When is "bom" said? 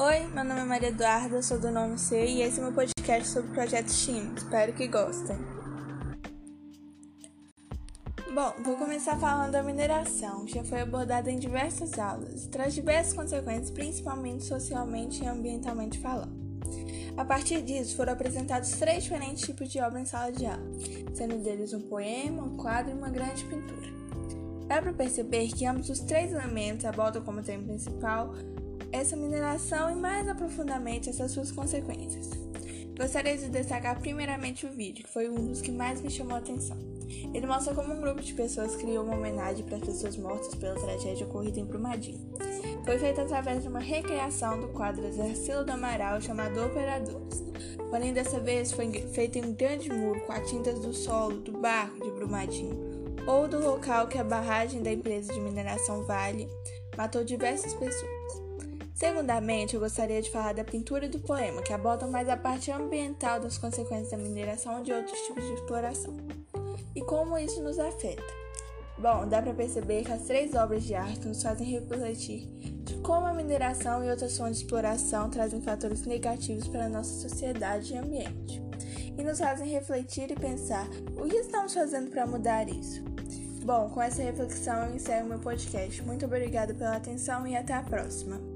8.32-8.54, 68.98-69.28, 83.62-83.90